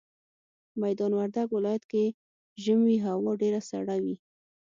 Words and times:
ميدان 0.81 1.11
وردګ 1.15 1.47
ولايت 1.53 1.83
کي 1.91 2.05
ژمي 2.63 2.95
هوا 3.05 3.31
ډيره 3.41 3.61
سړه 3.69 3.95
وي 4.03 4.15